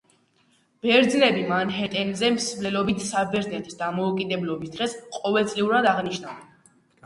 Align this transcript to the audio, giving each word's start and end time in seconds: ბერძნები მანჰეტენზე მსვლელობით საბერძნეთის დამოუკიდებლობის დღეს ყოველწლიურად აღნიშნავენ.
ბერძნები 0.85 1.43
მანჰეტენზე 1.51 2.33
მსვლელობით 2.39 3.05
საბერძნეთის 3.11 3.79
დამოუკიდებლობის 3.85 4.77
დღეს 4.81 4.99
ყოველწლიურად 5.21 5.93
აღნიშნავენ. 5.97 6.53